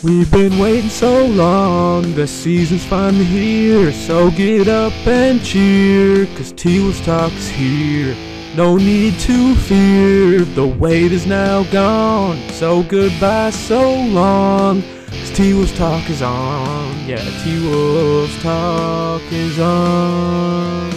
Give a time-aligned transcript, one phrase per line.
[0.00, 3.90] We've been waiting so long, the season's finally here.
[3.90, 8.14] So get up and cheer, cause T-Wolves Talk's here.
[8.54, 12.38] No need to fear, the wait is now gone.
[12.50, 17.04] So goodbye so long, cause T-Wolves Talk is on.
[17.04, 20.92] Yeah, T-Wolves Talk is on.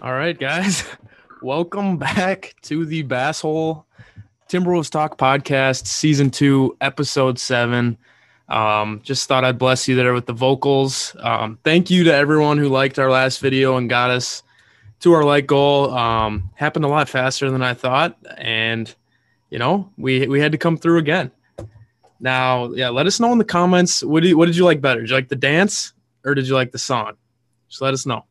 [0.00, 0.84] All right, guys.
[1.42, 3.86] Welcome back to the Basshole
[4.50, 7.96] Timberwolves Talk podcast, season two, episode seven.
[8.50, 11.16] Um, just thought I'd bless you there with the vocals.
[11.18, 14.42] Um, thank you to everyone who liked our last video and got us
[15.00, 15.90] to our like goal.
[15.94, 18.94] Um, happened a lot faster than I thought, and
[19.48, 21.30] you know we we had to come through again.
[22.20, 24.04] Now, yeah, let us know in the comments.
[24.04, 25.00] What, you, what did you like better?
[25.00, 27.12] Did you like the dance or did you like the song?
[27.70, 28.26] Just let us know.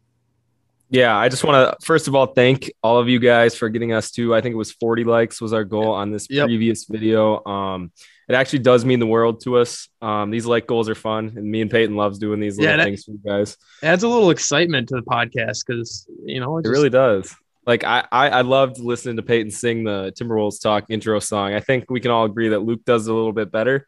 [0.89, 3.93] Yeah, I just want to first of all thank all of you guys for getting
[3.93, 6.45] us to I think it was 40 likes was our goal on this Yep.
[6.47, 7.43] previous video.
[7.45, 7.91] Um
[8.27, 9.87] it actually does mean the world to us.
[10.01, 12.83] Um these like goals are fun and me and Peyton loves doing these little Yeah,
[12.83, 13.55] things for you guys.
[13.83, 17.35] adds a little excitement to the podcast because you know It really does.
[17.67, 21.53] Like I, I I loved listening to Peyton sing the Timberwolves talk intro song.
[21.53, 23.87] I think we can all agree that Luke does a little bit better.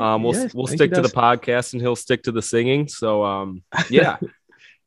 [0.00, 2.88] Um we'll Yeah, we'll stick to the podcast and he'll stick to the singing.
[2.88, 4.16] So um yeah.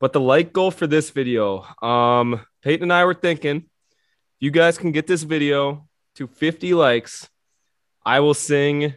[0.03, 4.51] But the like goal for this video, um Peyton and I were thinking if you
[4.51, 7.29] guys can get this video to 50 likes,
[8.05, 8.95] I will sing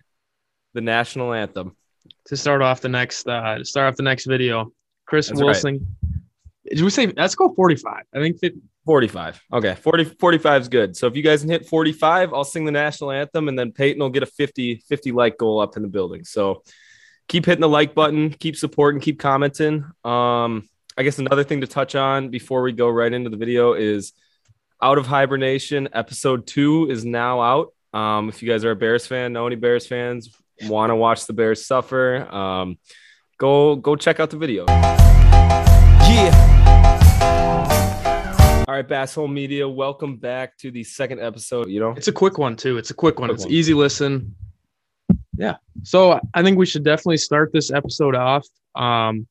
[0.74, 1.76] the national anthem.
[2.24, 4.72] to start off the next uh to start off the next video.
[5.06, 5.46] Chris That's right.
[5.46, 5.96] Wilson.
[6.68, 8.02] Did we say let's go 45?
[8.12, 9.40] I think 50, 45.
[9.52, 9.76] Okay.
[9.76, 10.96] 40, 45 is good.
[10.96, 14.00] So if you guys can hit 45, I'll sing the national anthem and then Peyton
[14.00, 16.24] will get a 50, 50 like goal up in the building.
[16.24, 16.64] So
[17.28, 19.84] keep hitting the like button, keep supporting, keep commenting.
[20.02, 23.74] Um, I guess another thing to touch on before we go right into the video
[23.74, 24.14] is
[24.82, 27.74] out of hibernation episode two is now out.
[27.92, 31.26] Um, if you guys are a Bears fan, know any Bears fans, want to watch
[31.26, 32.78] the Bears suffer, um,
[33.36, 34.64] go go check out the video.
[34.68, 36.32] Yeah.
[38.66, 41.68] All right, Basshole Media, welcome back to the second episode.
[41.68, 42.78] You know, It's a quick one too.
[42.78, 43.28] It's a quick one.
[43.28, 43.52] Quick it's one.
[43.52, 44.34] easy listen.
[45.36, 45.56] Yeah.
[45.82, 49.26] So I think we should definitely start this episode off um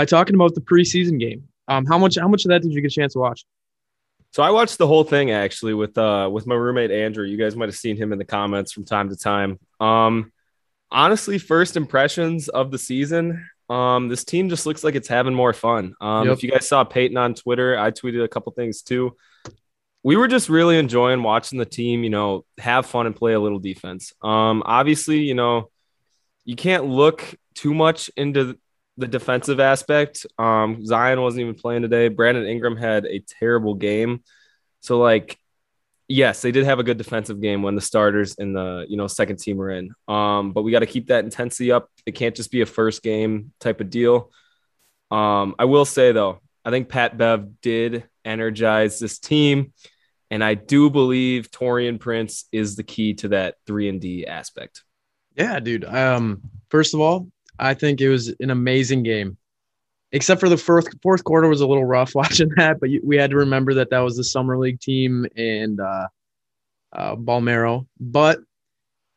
[0.00, 1.46] by talking about the preseason game.
[1.68, 3.44] Um how much how much of that did you get a chance to watch?
[4.32, 7.26] So I watched the whole thing actually with uh with my roommate Andrew.
[7.26, 9.58] You guys might have seen him in the comments from time to time.
[9.78, 10.32] Um
[10.90, 15.52] honestly, first impressions of the season, um this team just looks like it's having more
[15.52, 15.94] fun.
[16.00, 16.36] Um Yep.
[16.38, 19.14] if you guys saw Peyton on Twitter, I tweeted a couple things too.
[20.02, 23.40] We were just really enjoying watching the team, you know, have fun and play a
[23.40, 24.14] little defense.
[24.22, 25.68] Um obviously, you know,
[26.46, 27.20] you can't look
[27.54, 28.58] too much into
[28.96, 30.26] the defensive aspect.
[30.38, 32.08] Um, Zion wasn't even playing today.
[32.08, 34.22] Brandon Ingram had a terrible game.
[34.80, 35.38] So, like,
[36.08, 39.06] yes, they did have a good defensive game when the starters and the you know
[39.06, 39.92] second team were in.
[40.08, 41.88] Um, but we got to keep that intensity up.
[42.04, 44.30] It can't just be a first game type of deal.
[45.10, 49.72] Um, I will say though, I think Pat Bev did energize this team,
[50.30, 54.82] and I do believe Taurean Prince is the key to that three and D aspect.
[55.36, 55.84] Yeah, dude.
[55.84, 57.28] Um, first of all,
[57.60, 59.36] I think it was an amazing game.
[60.12, 63.30] Except for the fourth fourth quarter was a little rough watching that, but we had
[63.30, 66.08] to remember that that was the summer league team and uh,
[66.92, 67.86] uh, Bolmaro.
[68.00, 68.40] But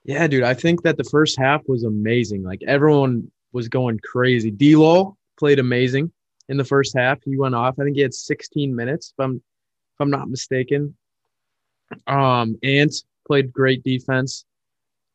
[0.04, 2.44] yeah, dude, I think that the first half was amazing.
[2.44, 4.52] Like everyone was going crazy.
[4.52, 6.12] D'Lo played amazing
[6.50, 7.20] in the first half.
[7.24, 7.80] He went off.
[7.80, 10.96] I think he had 16 minutes, if I'm if I'm not mistaken.
[12.08, 12.94] Um, Ant
[13.26, 14.46] played great defense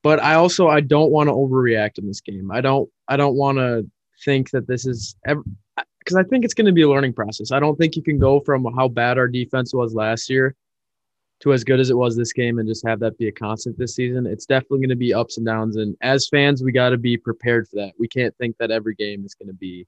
[0.03, 2.50] but I also I don't want to overreact in this game.
[2.50, 3.88] I don't I don't want to
[4.25, 5.42] think that this is ever
[5.98, 7.53] because I think it's going to be a learning process.
[7.53, 10.54] I don't think you can go from how bad our defense was last year
[11.41, 13.78] to as good as it was this game and just have that be a constant
[13.78, 14.26] this season.
[14.26, 17.16] It's definitely going to be ups and downs, and as fans, we got to be
[17.16, 17.92] prepared for that.
[17.98, 19.86] We can't think that every game is going to be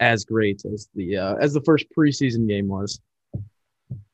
[0.00, 3.00] as great as the uh, as the first preseason game was.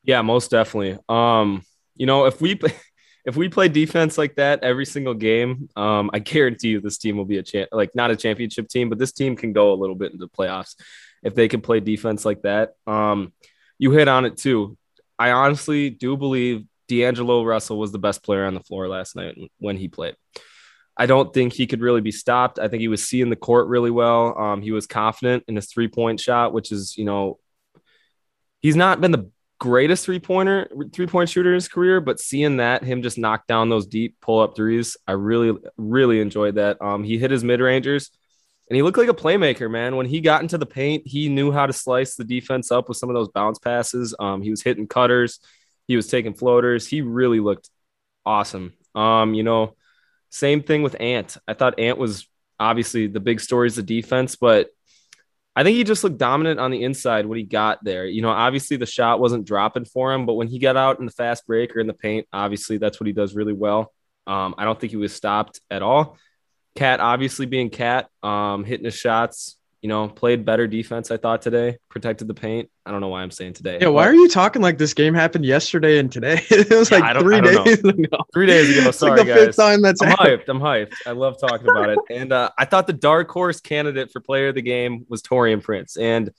[0.02, 0.98] Yeah, most definitely.
[1.08, 1.62] Um,
[1.96, 2.58] you know, if we
[3.24, 7.16] if we play defense like that every single game, um, I guarantee you this team
[7.16, 9.76] will be a champ, like not a championship team, but this team can go a
[9.76, 10.74] little bit into the playoffs
[11.22, 12.74] if they can play defense like that.
[12.86, 13.32] Um,
[13.78, 14.76] you hit on it too.
[15.18, 19.36] I honestly do believe D'Angelo Russell was the best player on the floor last night
[19.58, 20.16] when he played.
[20.96, 22.58] I don't think he could really be stopped.
[22.58, 24.36] I think he was seeing the court really well.
[24.38, 27.38] Um, he was confident in his three point shot, which is, you know,
[28.60, 32.56] he's not been the greatest three pointer, three point shooter in his career, but seeing
[32.56, 36.82] that him just knock down those deep pull up threes, I really, really enjoyed that.
[36.82, 38.10] Um, he hit his mid rangers
[38.68, 39.96] and he looked like a playmaker, man.
[39.96, 42.96] When he got into the paint, he knew how to slice the defense up with
[42.96, 44.14] some of those bounce passes.
[44.18, 45.38] Um, he was hitting cutters.
[45.86, 46.86] He was taking floaters.
[46.86, 47.68] He really looked
[48.24, 48.72] awesome.
[48.94, 49.76] Um, you know,
[50.30, 51.36] same thing with Ant.
[51.46, 52.26] I thought Ant was
[52.58, 54.70] obviously the big story is the defense, but
[55.60, 58.06] I think he just looked dominant on the inside when he got there.
[58.06, 61.04] You know, obviously the shot wasn't dropping for him, but when he got out in
[61.04, 63.92] the fast break or in the paint, obviously that's what he does really well.
[64.26, 66.16] Um, I don't think he was stopped at all.
[66.76, 71.40] Cat obviously being Cat, um, hitting his shots, you know, played better defense, I thought
[71.40, 72.70] today, protected the paint.
[72.84, 73.78] I don't know why I'm saying today.
[73.80, 76.42] Yeah, why are you talking like this game happened yesterday and today?
[76.50, 78.18] it was like three days ago.
[78.34, 78.90] Three days ago.
[78.90, 79.46] Sorry, like the guys.
[79.46, 80.40] Fifth time that's I'm happened.
[80.40, 80.48] hyped.
[80.48, 80.92] I'm hyped.
[81.06, 81.98] I love talking about it.
[82.10, 85.62] And uh, I thought the dark horse candidate for player of the game was Taurean
[85.62, 85.96] Prince.
[85.96, 86.30] And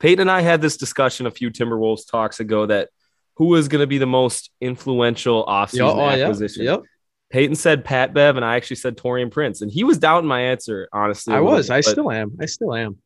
[0.00, 2.88] Peyton and I had this discussion a few Timberwolves talks ago that
[3.36, 6.64] who was going to be the most influential offseason oh, acquisition.
[6.64, 6.82] Yep.
[7.30, 10.40] Peyton said Pat Bev, and I actually said Taurean Prince, and he was doubting my
[10.40, 10.88] answer.
[10.92, 11.68] Honestly, I was.
[11.68, 12.36] Bit, I still am.
[12.40, 12.98] I still am.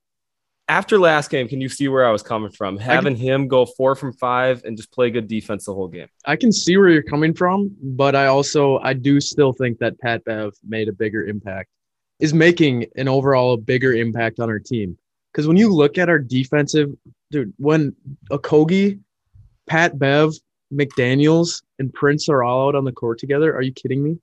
[0.66, 2.78] After last game, can you see where I was coming from?
[2.78, 6.08] Having can, him go four from five and just play good defense the whole game.
[6.24, 9.98] I can see where you're coming from, but I also I do still think that
[10.00, 11.68] Pat Bev made a bigger impact,
[12.18, 14.96] is making an overall a bigger impact on our team.
[15.30, 16.90] Because when you look at our defensive,
[17.30, 17.94] dude, when
[18.30, 19.00] Okogie,
[19.66, 20.32] Pat Bev,
[20.72, 23.54] McDaniels and Prince are all out on the court together.
[23.54, 24.18] Are you kidding me?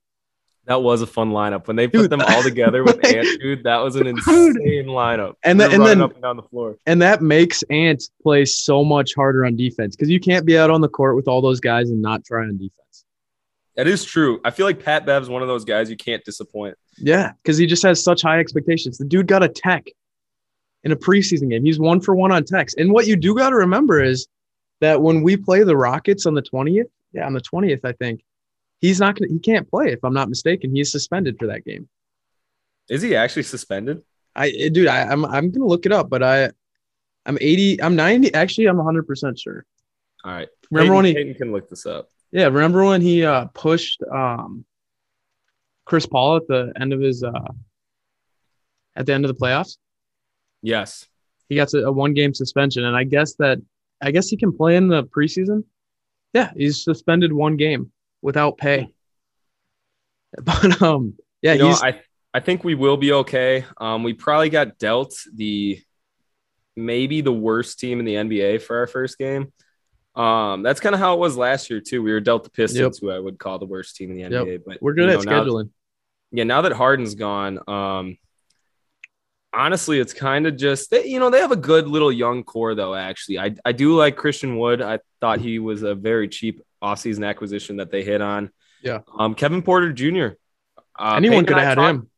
[0.66, 3.26] That was a fun lineup when they put dude, them all together with Ant.
[3.40, 5.34] Dude, that was an insane lineup.
[5.42, 8.84] And, the, and then up and down the floor, and that makes Ant play so
[8.84, 11.58] much harder on defense because you can't be out on the court with all those
[11.58, 13.04] guys and not try on defense.
[13.76, 14.40] That is true.
[14.44, 16.76] I feel like Pat Bev's one of those guys you can't disappoint.
[16.98, 18.98] Yeah, because he just has such high expectations.
[18.98, 19.86] The dude got a tech
[20.84, 21.64] in a preseason game.
[21.64, 22.74] He's one for one on techs.
[22.74, 24.28] And what you do got to remember is
[24.82, 28.20] that when we play the Rockets on the 20th, yeah, on the 20th, I think
[28.80, 30.74] he's not going to, he can't play if I'm not mistaken.
[30.74, 31.88] He's suspended for that game.
[32.90, 34.02] Is he actually suspended?
[34.34, 36.50] I, eh, dude, I, I'm, I'm going to look it up, but I,
[37.24, 38.34] I'm 80, I'm 90.
[38.34, 39.64] Actually, I'm 100% sure.
[40.24, 40.48] All right.
[40.72, 42.10] Remember Peyton, when he Peyton can look this up?
[42.32, 42.46] Yeah.
[42.46, 44.64] Remember when he uh, pushed um,
[45.84, 47.52] Chris Paul at the end of his, uh,
[48.96, 49.76] at the end of the playoffs?
[50.60, 51.06] Yes.
[51.48, 52.84] He got a, a one game suspension.
[52.84, 53.58] And I guess that
[54.02, 55.64] I guess he can play in the preseason.
[56.34, 58.92] Yeah, he's suspended one game without pay.
[60.42, 62.00] But um, yeah, you know, I
[62.32, 63.66] I think we will be okay.
[63.76, 65.78] Um, we probably got dealt the
[66.74, 69.52] maybe the worst team in the NBA for our first game.
[70.14, 72.02] Um, that's kind of how it was last year too.
[72.02, 73.00] We were dealt the Pistons, yep.
[73.00, 74.52] who I would call the worst team in the NBA.
[74.52, 74.60] Yep.
[74.66, 75.64] But we're good at know, scheduling.
[75.64, 75.70] Now,
[76.32, 78.16] yeah, now that Harden's gone, um,
[79.52, 82.74] honestly, it's kind of just they, you know they have a good little young core
[82.74, 82.94] though.
[82.94, 84.82] Actually, I I do like Christian Wood.
[84.82, 88.50] I thought he was a very cheap offseason acquisition that they hit on.
[88.82, 89.00] Yeah.
[89.16, 90.36] Um, Kevin Porter Jr.
[90.98, 92.08] Uh, Anyone could have had him.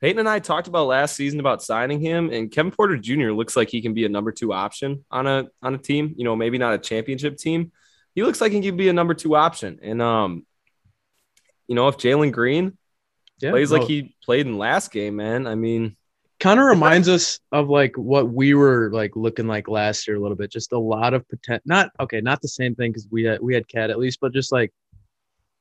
[0.00, 3.30] Peyton and I talked about last season about signing him, and Kevin Porter Jr.
[3.30, 6.14] looks like he can be a number two option on a on a team.
[6.16, 7.72] You know, maybe not a championship team.
[8.14, 10.46] He looks like he can be a number two option, and um,
[11.66, 12.76] you know, if Jalen Green
[13.40, 13.78] yeah, plays no.
[13.78, 15.96] like he played in last game, man, I mean,
[16.38, 20.20] kind of reminds us of like what we were like looking like last year a
[20.20, 20.50] little bit.
[20.50, 21.62] Just a lot of potential.
[21.66, 24.32] Not okay, not the same thing because we had we had Cat at least, but
[24.32, 24.72] just like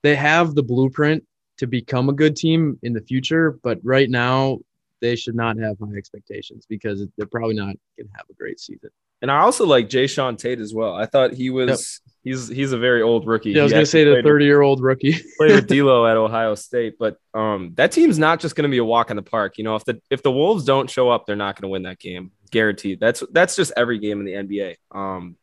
[0.04, 1.24] they have the blueprint
[1.58, 3.58] to become a good team in the future.
[3.64, 4.60] But right now,
[5.02, 8.60] they should not have high expectations because they're probably not going to have a great
[8.60, 8.90] season.
[9.22, 10.94] And I also like Jae'Sean Tate as well.
[10.94, 12.14] I thought he was yep.
[12.26, 13.52] He's he's a very old rookie.
[13.52, 15.14] Yeah, I was gonna say the 30 year old rookie.
[15.38, 18.84] played with D'Lo at Ohio State, but um that team's not just gonna be a
[18.84, 19.58] walk in the park.
[19.58, 22.00] You know, if the if the Wolves don't show up, they're not gonna win that
[22.00, 22.32] game.
[22.52, 23.00] Guaranteed.
[23.00, 24.76] That's that's just every game in the NBA.
[24.92, 25.38] Um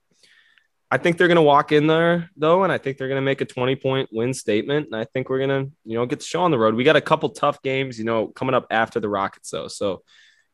[0.90, 3.47] I think they're gonna walk in there though, and I think they're gonna make a
[3.47, 4.88] 20 point win statement.
[4.88, 6.75] And I think we're gonna, you know, get the show on the road.
[6.75, 9.68] We got a couple tough games, you know, coming up after the Rockets though.
[9.68, 10.02] So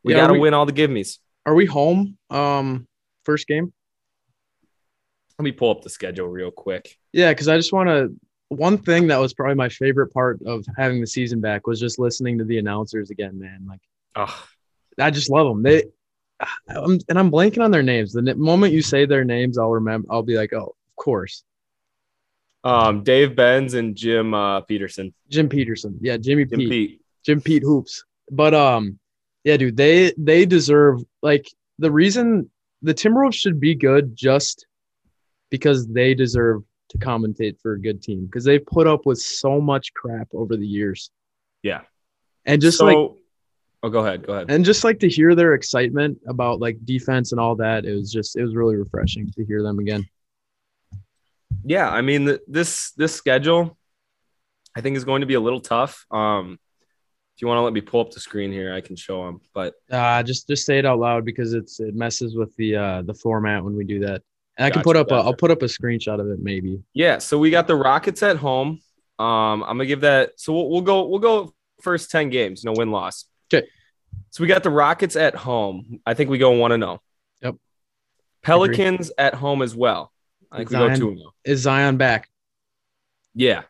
[0.04, 1.18] we yeah, gotta we, win all the give me's.
[1.46, 2.18] Are we home?
[2.28, 2.86] Um
[3.24, 3.72] first game?
[5.38, 6.98] Let me pull up the schedule real quick.
[7.12, 8.14] Yeah, because I just want to.
[8.48, 11.98] One thing that was probably my favorite part of having the season back was just
[11.98, 13.66] listening to the announcers again, man.
[13.68, 13.80] Like,
[14.16, 14.46] oh.
[14.98, 15.62] I just love them.
[15.62, 15.84] They,
[16.68, 18.12] I'm, and I'm blanking on their names.
[18.12, 20.08] The moment you say their names, I'll remember.
[20.10, 21.44] I'll be like, oh, of course.
[22.64, 25.14] Um, Dave Benz and Jim uh, Peterson.
[25.28, 26.70] Jim Peterson, yeah, Jimmy Jim Pete.
[26.70, 27.00] Pete.
[27.24, 28.04] Jim Pete hoops.
[28.30, 28.98] But um,
[29.44, 32.50] yeah, dude, they they deserve like the reason
[32.82, 34.66] the Timberwolves should be good just
[35.50, 39.60] because they deserve to commentate for a good team because they've put up with so
[39.60, 41.10] much crap over the years.
[41.62, 41.82] Yeah.
[42.44, 43.18] And just so, like
[43.82, 44.26] Oh, go ahead.
[44.26, 44.50] Go ahead.
[44.50, 48.10] And just like to hear their excitement about like defense and all that, it was
[48.10, 50.06] just it was really refreshing to hear them again.
[51.64, 53.76] Yeah, I mean this this schedule
[54.74, 56.06] I think is going to be a little tough.
[56.10, 56.58] Um
[57.38, 59.40] if you want to let me pull up the screen here, I can show them.
[59.54, 63.02] But uh, just just say it out loud because it's it messes with the uh,
[63.02, 64.22] the format when we do that.
[64.58, 65.14] And I can put up a.
[65.14, 66.82] I'll put up a screenshot of it maybe.
[66.92, 68.80] Yeah, so we got the Rockets at home.
[69.18, 70.32] Um, I'm gonna give that.
[70.36, 71.06] So we'll, we'll go.
[71.06, 72.64] We'll go first ten games.
[72.64, 73.24] No win loss.
[73.50, 73.62] 'Kay.
[74.30, 76.00] So we got the Rockets at home.
[76.04, 77.00] I think we go one and zero.
[77.42, 77.54] Yep.
[78.42, 80.12] Pelicans at home as well.
[80.50, 81.34] I think we go two and zero.
[81.44, 82.28] Is Zion back?
[83.34, 83.62] Yeah.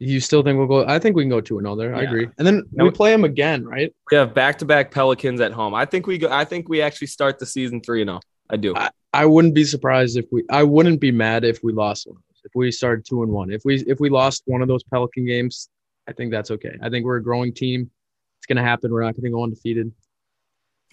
[0.00, 0.86] You still think we'll go?
[0.86, 1.94] I think we can go two and zero there.
[1.94, 2.28] I agree.
[2.38, 3.92] And then Now we we- play them again, right?
[4.10, 5.74] We have back to back Pelicans at home.
[5.74, 6.28] I think we go.
[6.30, 8.20] I think we actually start the season three and zero.
[8.48, 8.74] I do.
[8.74, 10.44] I- I wouldn't be surprised if we.
[10.50, 12.22] I wouldn't be mad if we lost one.
[12.44, 13.50] If we started two and one.
[13.50, 15.68] If we if we lost one of those Pelican games,
[16.06, 16.76] I think that's okay.
[16.82, 17.90] I think we're a growing team.
[18.38, 18.92] It's gonna happen.
[18.92, 19.92] We're not gonna go undefeated.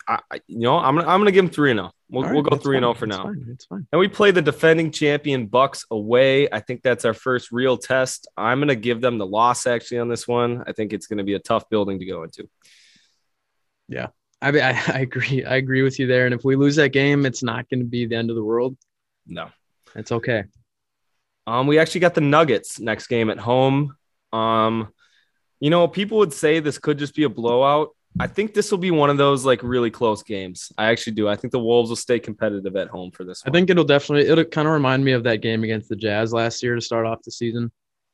[0.08, 1.92] I, you know, I'm gonna I'm gonna give them three and zero.
[2.10, 3.24] We'll, All we'll go three and oh zero for It's now.
[3.24, 3.48] fine.
[3.50, 3.88] It's fine.
[3.92, 6.48] And we play the defending champion Bucks away.
[6.52, 8.28] I think that's our first real test.
[8.38, 10.64] I'm going to give them the loss actually on this one.
[10.68, 12.48] I think it's going to be a tough building to go into.
[14.46, 15.44] I, I I agree.
[15.44, 16.26] I agree with you there.
[16.26, 18.44] And if we lose that game, it's not going to be the end of the
[18.44, 18.78] world.
[19.26, 19.50] No.
[19.96, 20.44] It's okay.
[21.48, 23.96] Um, we actually got the Nuggets next game at home.
[24.34, 24.92] Um,
[25.60, 27.90] you know, people would say this could just be a blowout.
[28.20, 30.72] I think this will be one of those like really close games.
[30.78, 31.28] I actually do.
[31.28, 33.52] I think the Wolves will stay competitive at home for this One.
[33.52, 34.30] I think it'll definitely.
[34.30, 37.06] It'll kind of remind me of that game against the Jazz last year to start
[37.06, 37.72] off the season.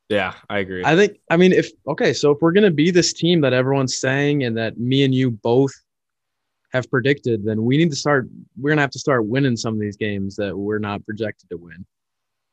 [0.09, 0.83] yeah, I agree.
[0.83, 1.19] I think.
[1.29, 4.57] I mean, if okay, so if we're gonna be this team that everyone's saying and
[4.57, 5.73] that me and you both
[6.73, 8.27] have predicted, then we need to start.
[8.59, 11.57] We're gonna have to start winning some of these games that we're not projected to
[11.57, 11.85] win.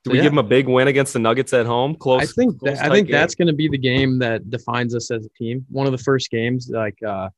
[0.04, 0.24] do we yeah.
[0.24, 1.94] give them a big win against the Nuggets at home?
[1.94, 2.22] Close.
[2.22, 2.58] I think.
[2.58, 3.12] close, That, I think game.
[3.12, 5.64] that's gonna be the game that defines us as a team.
[5.68, 7.28] One of the first games, like uh,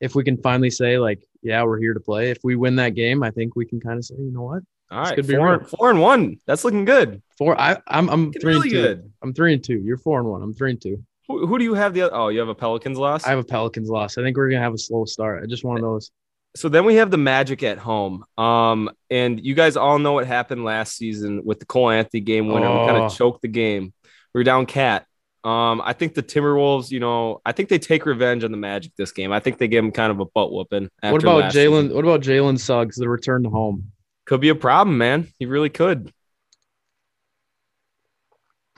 [0.00, 2.30] if we can finally say like, yeah, we're here to play.
[2.30, 4.62] If we win that game, I think we can kind of say, you know what,
[4.90, 5.24] all right.
[5.24, 5.64] Four, real.
[5.64, 6.40] four and one.
[6.46, 7.22] That's looking good.
[7.38, 7.58] four.
[7.58, 8.82] I I'm I'm three really and two.
[8.82, 9.12] good.
[9.22, 9.78] I'm three and two.
[9.78, 10.42] You're four and one.
[10.42, 11.04] I'm three and two.
[11.30, 12.14] Who, who do you have the other?
[12.14, 13.24] Oh, you have a Pelicans loss.
[13.24, 14.18] I have a Pelicans loss.
[14.18, 15.42] I think we're gonna have a slow start.
[15.42, 16.10] I just one of those.
[16.56, 18.24] so then we have the Magic at home.
[18.36, 22.48] Um, and you guys all know what happened last season with the Cole Anthony game
[22.48, 22.68] winner.
[22.68, 23.04] We kind Oh.
[23.04, 23.92] of choked the game.
[24.34, 25.06] We were down cat.
[25.44, 28.92] Um, I think the Timberwolves, you know, I think they take revenge on the Magic
[28.96, 29.32] this game.
[29.32, 30.90] I think they give them kind of a butt whooping.
[31.02, 31.94] What about Jalen?
[31.94, 32.96] What about Jalen Suggs?
[32.96, 33.92] The return to home.
[34.26, 35.28] Could be a problem, man.
[35.38, 36.12] He really could.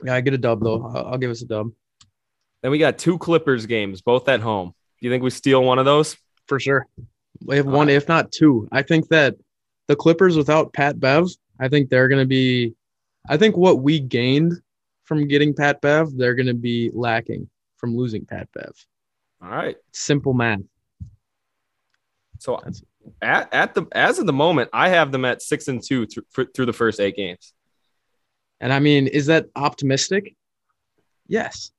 [0.05, 0.85] Yeah, I get a dub though.
[0.85, 1.71] I'll give us a dub
[2.63, 4.73] Then we got two Clippers games, both at home.
[4.99, 6.17] Do you think we steal one of those?
[6.47, 6.87] for sure.
[7.45, 8.67] We have one, uh, if not two.
[8.71, 9.35] I think that
[9.87, 11.27] the Clippers without Pat Bev,
[11.59, 12.73] I think they're gonna be.
[13.27, 14.53] I think what we gained
[15.05, 18.73] from getting Pat Bev, they're gonna be lacking from losing Pat Bev.
[19.41, 19.75] All right.
[19.91, 20.61] Simple math.
[22.39, 22.61] So
[23.21, 26.47] at, at the as of the moment, I have them at six and two through,
[26.53, 27.53] through the first eight games.
[28.59, 30.35] And I mean, is that optimistic?
[31.27, 31.71] Yes.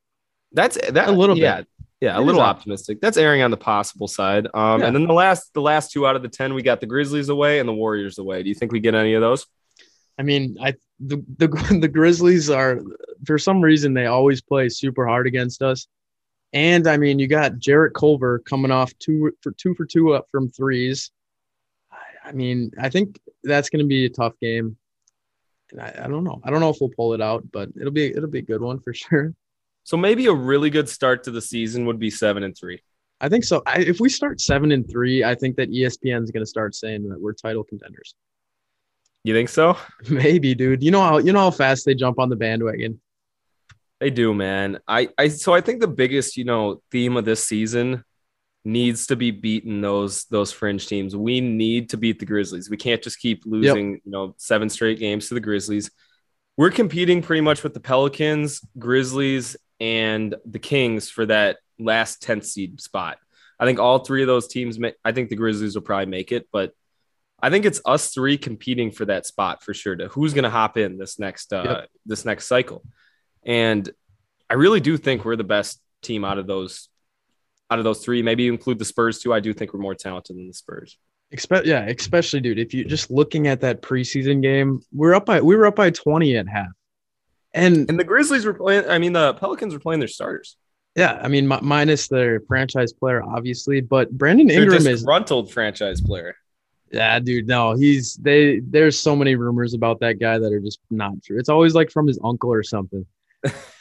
[0.55, 1.69] That's that A little yeah, bit.
[2.01, 3.01] Yeah, a It little is op- optimistic.
[3.01, 4.47] That's erring on the possible side.
[4.55, 4.87] Um, Yeah.
[4.87, 7.29] and then the last the last two out of the ten, we got the Grizzlies
[7.29, 8.43] away and the Warriors away.
[8.43, 9.47] Do you think we get any of those?
[10.19, 11.49] I mean, I the, the
[11.81, 12.81] the Grizzlies are
[13.27, 15.87] for some reason they always play super hard against us.
[16.53, 20.27] And I mean, you got Jarrett Culver coming off two for two for two up
[20.31, 21.11] from threes.
[21.91, 24.77] I, I mean, I think that's going to be a tough game.
[25.73, 26.41] And I, I don't know.
[26.45, 28.61] I don't know if we'll pull it out, but it'll be it'll be a good
[28.61, 29.35] one for sure.
[29.85, 32.83] So maybe a really good start to the season would be seven and three.
[33.21, 33.63] I think so.
[33.67, 36.75] I, if we start seven and three, I think that ESPN is going to start
[36.75, 38.15] saying that we're title contenders.
[39.23, 39.79] You think so?
[40.11, 40.83] Maybe, dude.
[40.83, 43.01] You know how you know how fast they jump on the bandwagon.
[44.01, 44.81] They do, man.
[44.89, 48.05] I, I so I think the biggest, you know, theme of this season
[48.65, 51.17] needs to be beating those those fringe teams.
[51.17, 52.69] We need to beat the Grizzlies.
[52.69, 55.91] We can't just keep losing, you know, seven straight games to the Grizzlies.
[56.57, 62.45] We're competing pretty much with the Pelicans, Grizzlies, and the Kings for that last 10th
[62.45, 63.19] seed spot.
[63.59, 66.33] I think all three of those teams ma- I think the Grizzlies will probably make
[66.33, 66.73] it, but
[67.41, 70.51] I think it's us three competing for that spot for sure to who's going to
[70.51, 71.89] hop in this next uh Yep.
[72.07, 72.83] this next cycle.
[73.45, 73.89] And
[74.49, 76.89] I really do think we're the best team out of those
[77.71, 78.23] out of those three.
[78.23, 79.33] Maybe include the Spurs too.
[79.33, 80.97] I do think we're more talented than the Spurs.
[81.31, 82.59] Expect yeah, especially dude.
[82.59, 85.91] If you just looking at that preseason game, we're up by we were up by
[85.91, 86.69] twenty at half,
[87.55, 88.85] and And the Grizzlies were playing.
[88.91, 90.57] I mean, the Pelicans were playing their starters.
[90.97, 96.01] yeah, I mean mi- minus their franchise player obviously, but Brandon Ingram is disgruntled franchise
[96.01, 96.35] player.
[96.93, 97.47] yeah, dude.
[97.49, 98.61] No, he's they.
[98.61, 101.39] There's so many rumors about that guy that are just not true.
[101.39, 103.05] It's always like from his uncle or something.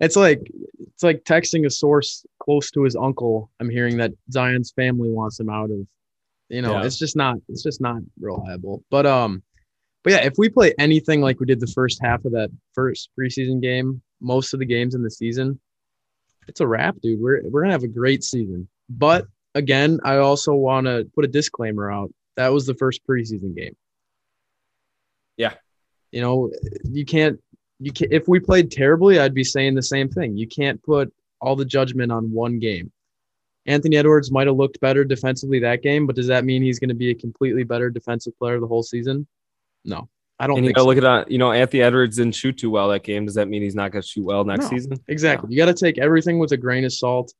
[0.00, 0.40] it's like
[0.80, 3.50] it's like texting a source close to his uncle.
[3.60, 5.86] I'm hearing that Zion's family wants him out of.
[6.48, 6.84] You know, Yeah.
[6.86, 7.36] it's just not.
[7.48, 8.84] It's just not reliable.
[8.90, 9.42] But um,
[10.04, 13.10] but yeah, if we play anything like we did the first half of that first
[13.18, 15.60] preseason game, most of the games in the season,
[16.48, 17.20] it's a wrap, dude.
[17.20, 18.68] We're we're gonna have a great season.
[18.88, 22.12] But again, I also want to put a disclaimer out.
[22.36, 23.76] That was the first preseason game.
[25.36, 25.54] Yeah.
[26.10, 26.50] You know,
[26.84, 27.40] you can't
[27.78, 30.36] you can if we played terribly, I'd be saying the same thing.
[30.36, 32.92] You can't put all the judgment on one game.
[33.66, 36.88] Anthony Edwards might have looked better defensively that game, but does that mean he's going
[36.88, 39.26] to be a completely better defensive player the whole season?
[39.84, 40.08] No,
[40.38, 40.58] I don't.
[40.58, 40.88] And you think gotta so.
[40.88, 41.30] look at that.
[41.30, 43.26] You know, Anthony Edwards didn't shoot too well that game.
[43.26, 44.70] Does that mean he's not going to shoot well next No.
[44.70, 44.92] season?
[45.08, 45.50] Exactly.
[45.52, 47.32] You got to take everything with a grain of salt.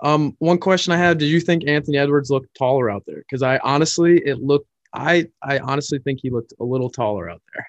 [0.00, 3.18] Um, one question I had: Did you think Anthony Edwards looked taller out there?
[3.18, 4.66] Because I honestly, it looked.
[4.92, 7.66] I I honestly think he looked a little taller out there.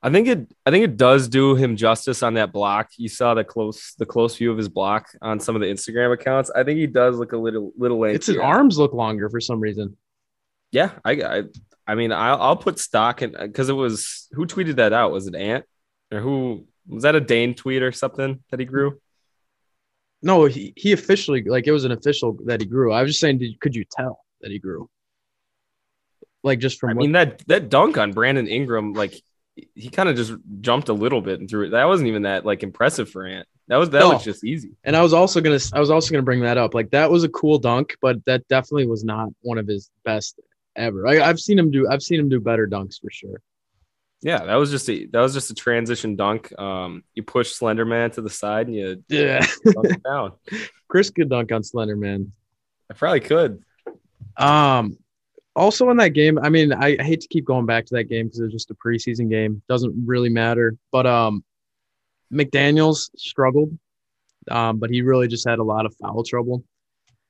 [0.00, 0.46] I think it.
[0.64, 2.90] I think it does do him justice on that block.
[2.96, 6.12] You saw the close, the close view of his block on some of the Instagram
[6.12, 6.50] accounts.
[6.54, 8.14] I think he does look a little, little lanky.
[8.16, 9.96] It's his arms look longer for some reason.
[10.70, 11.42] Yeah, I, I,
[11.88, 15.10] I mean, I'll, I'll put stock in because it was who tweeted that out?
[15.10, 15.64] Was it Ant
[16.12, 19.00] or who was that a Dane tweet or something that he grew?
[20.22, 22.92] No, he, he officially like it was an official that he grew.
[22.92, 24.90] I was just saying, did, could you tell that he grew?
[26.42, 29.14] Like just from I what, mean that that dunk on Brandon Ingram, like
[29.74, 31.70] he kind of just jumped a little bit and threw it.
[31.70, 33.46] That wasn't even that like impressive for Ant.
[33.68, 34.10] That was that No.
[34.10, 34.70] was just easy.
[34.84, 36.74] and I was also gonna I was also gonna bring that up.
[36.74, 40.40] Like that was a cool dunk, but that definitely was not one of his best
[40.78, 41.06] ever.
[41.06, 43.40] I, I've seen him do I've seen him do better dunks for sure.
[44.20, 46.58] Yeah, that was just a that was just a transition dunk.
[46.58, 50.32] Um, you push Slenderman to the side and you Yeah, dunk down.
[50.88, 52.32] Chris could dunk on Slender Man.
[52.90, 53.62] I probably could.
[54.36, 54.98] Um,
[55.54, 58.04] also in that game, I mean, I, I hate to keep going back to that
[58.04, 59.62] game because it's just a preseason game.
[59.68, 60.76] Doesn't really matter.
[60.90, 61.44] But um,
[62.32, 63.76] McDaniel's struggled,
[64.50, 66.64] um, but he really just had a lot of foul trouble.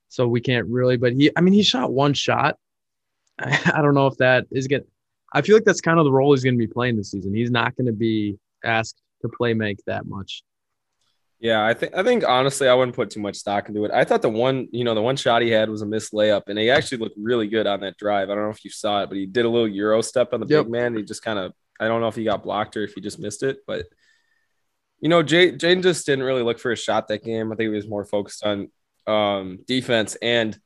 [0.09, 0.97] So we can't really.
[0.97, 2.57] But he, I mean, he shot one shot.
[3.75, 4.85] I, don't know if that is good.
[5.33, 7.35] I feel like that's kind of the role he's going to be playing this season.
[7.35, 10.43] He's not going to be asked to play make that much.
[11.41, 13.93] Yeah, I think I think honestly, I wouldn't put too much stock into it.
[13.93, 16.49] I thought the one, you know, the one shot he had was a missed layup,
[16.49, 18.29] and he actually looked really good on that drive.
[18.29, 20.41] I don't know if you saw it, but he did a little euro step on
[20.41, 20.65] the Yep.
[20.65, 20.97] big man.
[20.97, 23.21] He just kind of, I don't know if he got blocked or if he just
[23.21, 23.87] missed it, but
[25.01, 27.53] you know, Jay Jane just didn't really look for a shot that game.
[27.53, 28.69] I think he was more focused on
[29.07, 30.59] um, defense, and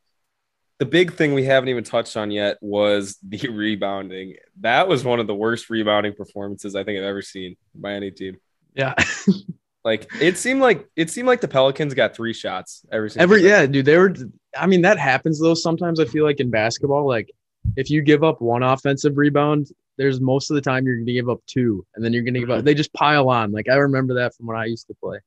[0.78, 4.34] the big thing we haven't even touched on yet was the rebounding.
[4.60, 8.10] That was one of the worst rebounding performances I think I've ever seen by any
[8.10, 8.36] team.
[8.74, 8.94] Yeah,
[9.84, 13.40] Like it seemed like it seemed like the Pelicans got three shots every single Every
[13.40, 13.48] time.
[13.48, 13.84] yeah, dude.
[13.84, 14.14] They were.
[14.56, 15.54] I mean, that happens though.
[15.54, 17.30] Sometimes I feel like in basketball, like
[17.76, 21.12] if you give up one offensive rebound, there's most of the time you're going to
[21.12, 22.64] give up two, and then you're going to give up.
[22.64, 23.50] They just pile on.
[23.50, 25.18] Like I remember that from when I used to play.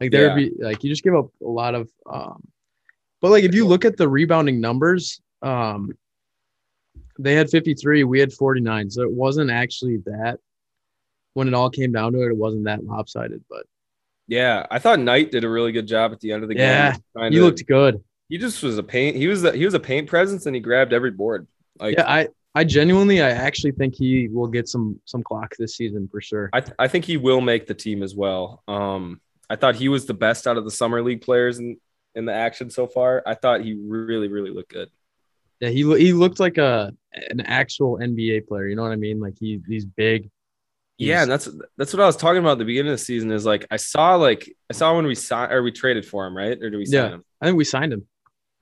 [0.00, 1.88] Like there would be like you just give up a lot of.
[2.10, 2.42] um
[3.24, 5.96] But like if you look at the rebounding numbers, um
[7.18, 10.40] they had 53, we had 49, so it wasn't actually that.
[11.32, 13.64] When it all came down to it, it wasn't that lopsided, but
[14.28, 16.92] Yeah, I thought Knight did a really good job at the end of the Yeah,
[16.92, 17.02] game.
[17.16, 18.04] Trying he looked good.
[18.28, 19.16] He just was a paint.
[19.16, 21.46] He was the, he was a paint presence, and he grabbed every board.
[21.80, 25.76] Like yeah, I I genuinely I actually think he will get some some clock this
[25.78, 26.50] season for sure.
[26.52, 28.62] I, th- I think he will make the team as well.
[28.68, 31.78] Um, I thought he was the best out of the summer league players in
[32.14, 33.22] in the action so far.
[33.26, 34.90] I thought he really really looked good.
[35.60, 36.92] Yeah, he he looked like a
[37.30, 38.66] an actual NBA player.
[38.68, 39.20] You know what I mean?
[39.20, 40.30] Like he he's big.
[40.98, 43.30] Yeah, and that's that's what I was talking about at the beginning of the season.
[43.32, 46.36] Is like I saw like I saw when we signed or we traded for him,
[46.36, 46.60] right?
[46.62, 47.08] Or do we sign Yeah.
[47.16, 47.24] him?
[47.40, 48.06] I think we signed him.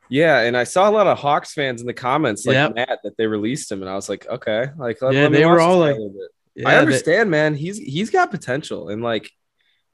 [0.09, 2.75] Yeah, and I saw a lot of Hawks fans in the comments like Yep.
[2.75, 5.47] mad that they released him, and I was like, okay, like let, Yeah, let they
[5.47, 5.97] were all like-
[6.55, 7.55] Yeah, I they- understand, man.
[7.55, 9.31] He's he's got potential, and like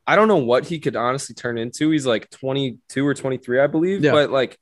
[0.08, 1.90] I don't know what he could honestly turn into.
[1.90, 4.12] He's like 22 or 23, I believe, Yeah.
[4.12, 4.58] but like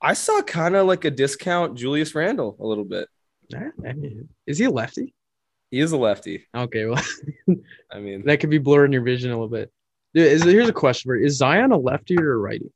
[0.00, 3.06] I saw kind of like a discount Julius Randle a little bit.
[3.48, 5.12] Yeah, I mean, is he a lefty?
[5.70, 6.46] He is a lefty.
[6.54, 7.02] Okay, well
[7.92, 9.70] I mean, that could be blurring your vision a little bit.
[10.14, 12.72] Dude, is here's a question for you: Is Zion a lefty or a righty?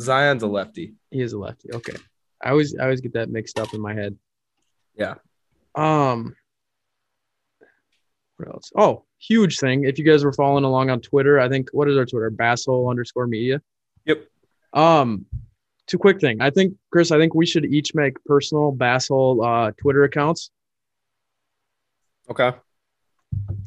[0.00, 0.94] Zion's a lefty.
[1.10, 1.70] He is a lefty.
[1.72, 1.96] Okay,
[2.42, 4.16] I always I always get that mixed up in my head.
[4.96, 5.14] Yeah.
[5.74, 6.34] Um.
[8.36, 8.70] What else?
[8.76, 9.84] Oh, huge thing!
[9.84, 12.30] If you guys were following along on Twitter, I think what is our Twitter?
[12.30, 13.60] Basshole underscore media.
[14.04, 14.24] Yep.
[14.72, 15.26] Um,
[15.86, 16.40] two quick thing.
[16.40, 17.10] I think Chris.
[17.10, 20.50] I think we should each make personal Basshole uh, Twitter accounts.
[22.28, 22.52] Okay.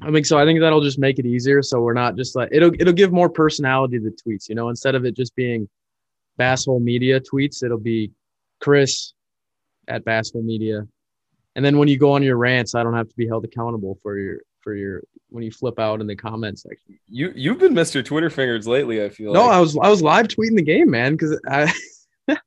[0.01, 0.37] I think so.
[0.37, 1.61] I think that'll just make it easier.
[1.61, 4.49] So we're not just like it'll it'll give more personality to the tweets.
[4.49, 5.69] You know, instead of it just being
[6.37, 8.11] Basshole Media tweets, it'll be
[8.59, 9.13] Chris
[9.87, 10.87] at Basshole Media.
[11.55, 13.97] And then when you go on your rants, I don't have to be held accountable
[14.01, 16.99] for your for your when you flip out in the comment section.
[17.07, 18.03] You you've been Mr.
[18.03, 19.51] Twitter fingers lately, I feel No, like.
[19.55, 21.71] I was I was live tweeting the game, man, because I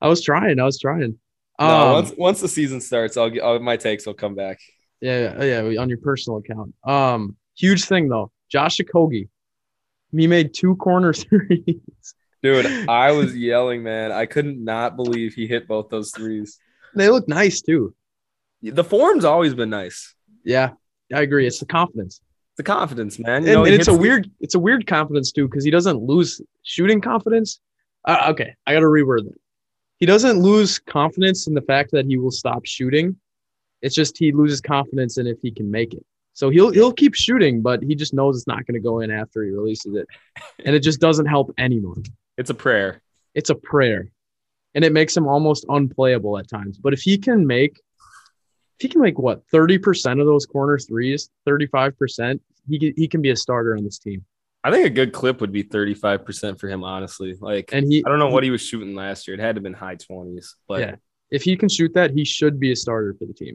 [0.00, 0.60] I was trying.
[0.60, 1.18] I was trying.
[1.60, 4.58] no, Um, once once the season starts, I'll get I'll, my takes will come back.
[5.00, 6.74] Yeah, yeah, yeah, on your personal account.
[6.84, 9.28] Um, huge thing though, Josh Okogie.
[10.12, 11.80] He made two corner threes.
[12.42, 14.12] Dude, I was yelling, man.
[14.12, 16.58] I couldn't not believe he hit both those threes.
[16.94, 17.94] They look nice too.
[18.62, 20.14] The form's always been nice.
[20.44, 20.70] Yeah,
[21.14, 21.46] I agree.
[21.46, 22.20] It's the confidence.
[22.50, 23.42] It's The confidence, man.
[23.42, 25.70] You and, know, and it's a the- weird it's a weird confidence too because he
[25.70, 27.60] doesn't lose shooting confidence
[28.06, 29.38] uh, okay i gotta reword that
[29.98, 33.16] he doesn't lose confidence in the fact that he will stop shooting
[33.82, 37.14] it's just he loses confidence in if he can make it so he'll he'll keep
[37.14, 40.06] shooting but he just knows it's not going to go in after he releases it
[40.64, 42.02] and it just doesn't help anyone
[42.38, 43.00] It's a prayer.
[43.34, 44.08] it's a prayer
[44.74, 47.80] and it makes him almost unplayable at times but if he can make
[48.78, 53.22] if he can make what 30% of those corner threes 35% he, can- he can
[53.22, 54.24] be a starter on this team
[54.64, 57.36] I think a good clip would be 35% for him, honestly.
[57.40, 59.36] Like, and he I don't know what he was shooting last year.
[59.36, 60.54] It had to have been high 20s.
[60.66, 60.94] But Yeah.
[61.30, 63.54] if he can shoot that he should be a starter for the team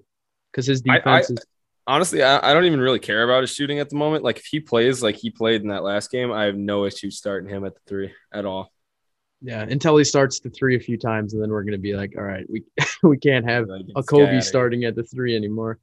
[0.51, 1.45] because his I- defense I- is
[1.85, 4.23] honestly, I, I don't even really care about his shooting at the moment.
[4.23, 7.11] Like, if he plays like he played in that last game, I have no issue
[7.11, 8.71] starting him at the three at all.
[9.41, 11.95] Yeah until he starts the three a few times and then we're going to be
[11.95, 12.63] like all right we
[13.03, 15.79] we can't have Like, a it's kobe starting at the three anymore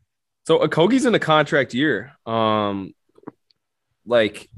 [0.46, 2.12] So Okogie's in a contract year.
[2.24, 2.94] Um,
[4.06, 4.48] like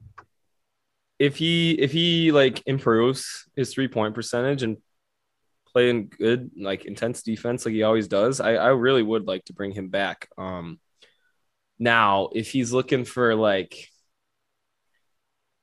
[1.19, 4.77] if he if he like improves his three point percentage and
[5.73, 9.53] playing good like intense defense like he always does, I I really would like to
[9.53, 10.29] bring him back.
[10.39, 10.79] Um,
[11.79, 13.89] now if he's looking for like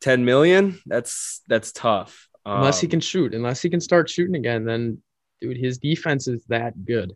[0.02, 2.28] ten million, that's that's tough.
[2.56, 5.02] Unless he Um, can shoot unless he can start shooting again then
[5.42, 7.14] dude his defense is that good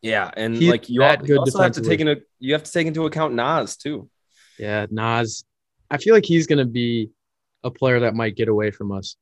[0.00, 2.52] yeah, and he's like you, that al- good you also have to take into you
[2.54, 4.08] have to take into account Naz too.
[4.58, 5.44] yeah naz
[5.90, 7.10] i feel like he's going to be
[7.64, 9.16] a player that might get away from us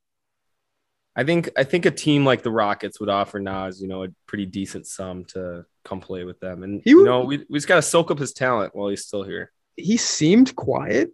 [1.18, 4.08] I think I think a team like the Rockets would offer Naz, you know, a
[4.26, 6.62] pretty decent sum to come play with them.
[6.62, 9.22] And He you know, we, we just gotta soak up his talent while he's still
[9.22, 9.50] here.
[9.76, 11.08] he seemed quiet.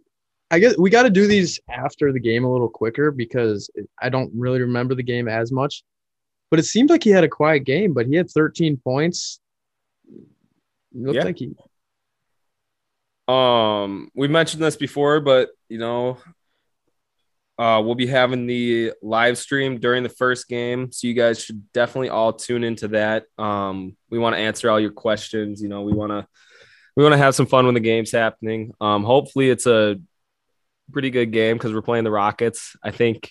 [0.53, 4.09] I guess we got to do these after the game a little quicker because I
[4.09, 5.83] don't really remember the game as much.
[6.51, 9.39] But it seemed like he had a quiet game, but he had 13 points.
[10.07, 10.21] It
[10.93, 11.23] looked Yeah.
[11.23, 11.55] like he
[13.27, 16.17] Um, we mentioned this before, but you know,
[17.57, 21.71] uh, we'll be having the live stream during the first game, so you guys should
[21.71, 23.25] definitely all tune into that.
[23.39, 25.61] Um, we want to answer all your questions.
[25.63, 26.27] You know, we want to
[26.95, 28.73] we want to have some fun when the game's happening.
[28.81, 29.99] Um, hopefully, it's a
[30.93, 32.75] pretty good game because we're playing the Rockets.
[32.83, 33.29] I think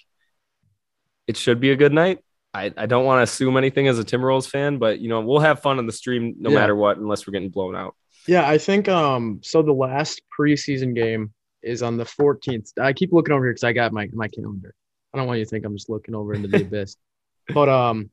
[1.26, 2.18] it should be a good night.
[2.54, 5.40] I, I don't want to assume anything as a Timberwolves fan, but you know we'll
[5.40, 6.58] have fun on the stream no Yeah.
[6.58, 7.94] matter what, unless we're getting blown out.
[8.26, 12.72] Yeah, I think um so the last preseason game is on the 14th.
[12.78, 14.74] I keep looking over here because I got my my calendar.
[15.14, 16.96] I don't want you to think I'm just looking over into the abyss.
[17.54, 18.10] But um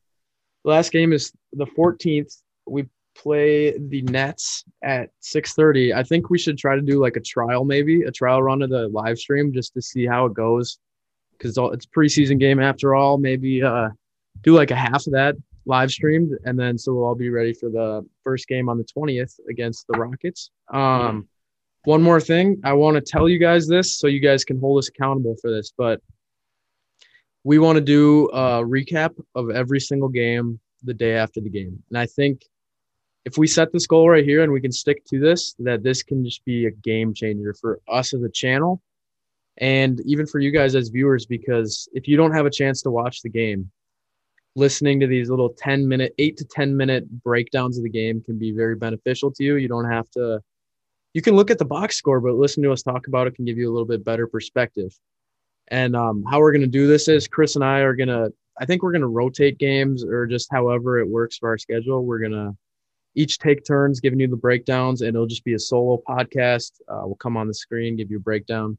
[0.63, 2.37] last game is the 14th.
[2.67, 2.87] We
[3.21, 5.93] play the Nets at 6:30.
[5.93, 8.69] I think we should try to do like a trial maybe, a trial run of
[8.69, 10.79] the live stream just to see how it goes
[11.39, 13.17] cuz it's preseason game after all.
[13.17, 13.89] Maybe uh
[14.41, 17.53] do like a half of that live streamed and then so we'll all be ready
[17.53, 21.27] for the first game on the 20th against the rockets um
[21.83, 24.79] one more thing i want to tell you guys this so you guys can hold
[24.79, 26.01] us accountable for this but
[27.43, 31.81] we want to do a recap of every single game the day after the game
[31.89, 32.41] and i think
[33.25, 36.03] if we set this goal right here and we can stick to this that this
[36.03, 38.81] can just be a game changer for us as a channel
[39.57, 42.91] and even for you guys as viewers because if you don't have a chance to
[42.91, 43.69] watch the game
[44.55, 48.37] listening to these little 10 minute 8 to 10 minute breakdowns of the game can
[48.37, 49.55] be very beneficial to you.
[49.55, 50.41] You don't have to
[51.13, 53.45] you can look at the box score but listen to us talk about it can
[53.45, 54.97] give you a little bit better perspective.
[55.69, 58.31] And um, how we're going to do this is chris and i are going to
[58.59, 62.05] i think we're going to rotate games or just however it works for our schedule.
[62.05, 62.55] We're going to
[63.15, 67.01] each take turns giving you the breakdowns and it'll just be a solo podcast uh,
[67.03, 68.77] we'll come on the screen give you a breakdown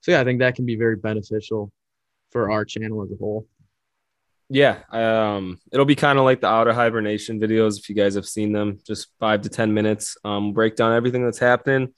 [0.00, 1.70] so yeah i think that can be very beneficial
[2.30, 3.46] for our channel as a whole
[4.50, 8.26] Yeah, um, it'll be kind of like the outer hibernation videos if you guys have
[8.26, 8.78] seen them.
[8.86, 10.18] Just five to ten minutes.
[10.24, 11.94] Um, break down everything that's happening,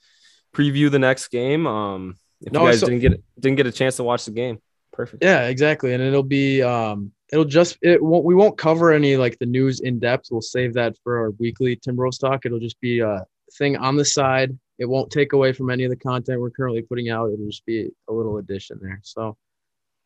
[0.53, 1.67] preview the next game.
[1.67, 4.31] Um, if No, you guys so- didn't get didn't get a chance to watch the
[4.31, 4.59] game,
[4.93, 5.21] perfect.
[5.23, 5.93] Yeah, exactly.
[5.93, 9.79] And it'll be um it'll just it won't we won't cover any like the news
[9.79, 10.27] in depth.
[10.31, 12.45] We'll save that for our weekly Timberwolves talk.
[12.45, 13.25] It'll just be a
[13.57, 14.57] thing on the side.
[14.77, 17.31] It won't take away from any of the content we're currently putting out.
[17.31, 18.99] It'll just be a little addition there.
[19.03, 19.37] So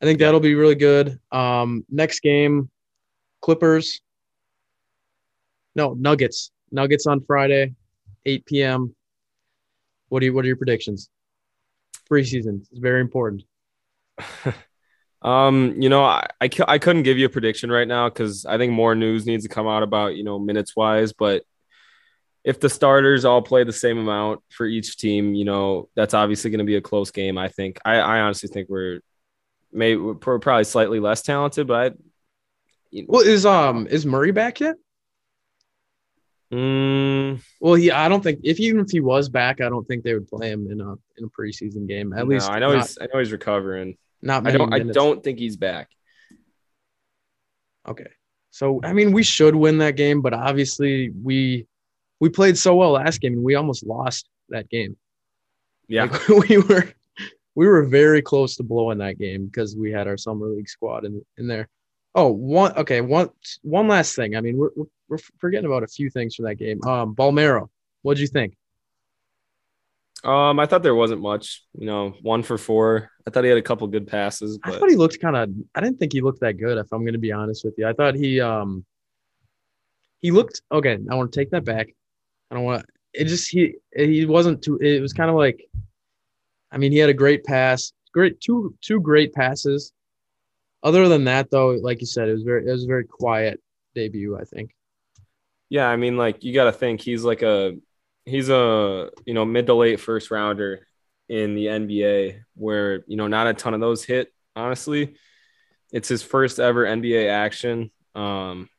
[0.02, 1.20] I think that'll be really good.
[1.32, 2.70] Um next game,
[3.42, 4.02] Clippers.
[5.76, 6.52] No, Nuggets.
[6.72, 7.74] Nuggets on Friday,
[8.26, 8.96] 8 p.m.
[10.10, 11.10] What do you what are your predictions?
[12.10, 12.62] Preseason.
[12.72, 13.44] It's very important.
[15.22, 18.58] Um, you know, I, I, I couldn't give you a prediction right now because I
[18.58, 21.12] think more news needs to come out about, you know, minutes wise.
[21.14, 21.44] But
[22.44, 26.52] if the starters all play the same amount for each team, you know, that's obviously
[26.52, 27.38] going to be a close game.
[27.38, 27.80] I think.
[27.84, 29.02] I, I honestly think we're
[29.72, 34.78] maybe we're probably slightly less talented, but I, Well, is um is Murray back yet?
[36.52, 40.04] Mm, Well, he I don't think if even if he was back, I don't think
[40.04, 42.14] they would play him in a in a preseason game.
[42.14, 43.98] At no, least I know not, he's I know he's recovering.
[44.22, 45.90] Not I don't I don't think he's back.
[47.88, 48.08] Okay.
[48.52, 51.68] So I mean, we should win that game, but obviously we
[52.20, 54.98] we played so well last game and we almost lost that game.
[55.88, 56.06] Yeah.
[56.06, 56.94] Like, we were
[57.56, 61.06] we were very close to blowing that game because we had our summer league squad
[61.06, 61.68] in in there.
[62.16, 63.30] Oh, one okay, one
[63.62, 64.36] one last thing.
[64.36, 66.80] I mean, we're we're, we're forgetting about a few things from that game.
[66.84, 67.70] Um, Balmero,
[68.02, 68.56] what'd you think?
[70.24, 71.64] Um, I thought there wasn't much.
[71.78, 73.10] You know, one for four.
[73.26, 75.50] I thought he had a couple good passes, I thought he looked kind of.
[75.76, 76.78] I didn't think he looked that good.
[76.78, 78.86] If I'm going to be honest with you, I thought he um
[80.22, 80.98] he looked okay.
[81.10, 81.90] I want to take that back.
[82.52, 83.26] I don't want it.
[83.26, 84.78] Just he he wasn't too.
[84.78, 85.64] It was kind of like,
[86.72, 89.94] I mean, he had a great pass, great two two great passes.
[90.84, 93.62] Other than that, though, like you said, it was very it was a very quiet
[93.96, 94.38] debut.
[94.38, 94.72] I think.
[95.70, 97.78] yeah, I mean, like you got to think he's like a
[98.30, 100.88] he's a you know mid to late first rounder
[101.28, 104.34] in the NBA, where you know not a ton of those hit.
[104.56, 105.16] Honestly,
[105.92, 107.92] it's his first ever NBA action.
[108.16, 108.70] Um,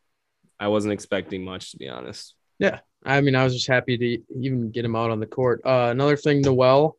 [0.58, 2.34] I wasn't expecting much to be honest.
[2.58, 5.62] Yeah, I mean, I was just happy to even get him out on the court.
[5.64, 6.98] Uh, another thing, Nowell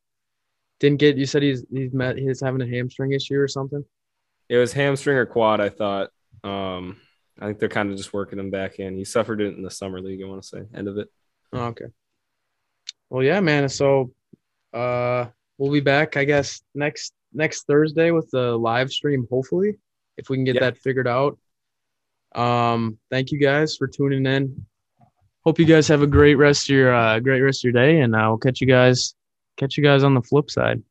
[0.79, 1.17] didn't get.
[1.17, 3.83] You said he's he's met he's having a hamstring issue or something.
[4.49, 5.61] It was hamstring or quad.
[5.61, 6.09] I thought.
[6.43, 6.97] Um,
[7.39, 8.97] I think they're kind of just working him back in.
[8.97, 10.21] He suffered it in the summer league.
[10.21, 11.07] I want to say end of it.
[11.53, 11.85] Oh, okay.
[13.11, 13.67] Well, yeah, man.
[13.67, 14.13] So,
[14.73, 15.25] uh,
[15.57, 19.27] we'll be back, I guess, next next Thursday with the live stream.
[19.29, 19.75] Hopefully,
[20.17, 20.61] if we can get Yeah.
[20.61, 21.37] that figured out.
[22.33, 24.65] Um, thank you guys for tuning in.
[25.43, 27.99] Hope you guys have a great rest of your uh, great rest of your day,
[27.99, 29.13] and I'll catch you guys
[29.57, 30.81] catch you guys on the flip side.